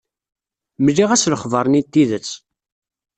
[0.83, 2.29] Mliɣ-as lexber-nni n tidet.